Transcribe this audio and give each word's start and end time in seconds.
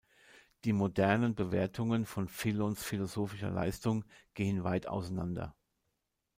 Die 0.63 0.73
modernen 0.73 1.35
Bewertungen 1.35 2.07
von 2.07 2.27
Philons 2.27 2.81
philosophischer 2.83 3.51
Leistung 3.51 4.03
gehen 4.33 4.63
weit 4.63 4.87
auseinander. 4.87 5.55